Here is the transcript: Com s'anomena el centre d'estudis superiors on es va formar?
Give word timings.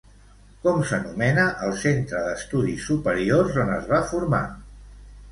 Com 0.61 0.79
s'anomena 0.91 1.43
el 1.67 1.73
centre 1.81 2.21
d'estudis 2.27 2.87
superiors 2.93 3.59
on 3.65 3.69
es 3.75 3.85
va 3.91 4.01
formar? 4.15 4.41